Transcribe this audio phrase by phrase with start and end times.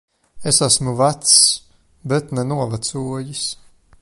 [0.51, 1.35] Es esmu vecs.
[2.13, 3.45] Bet ne novecojis.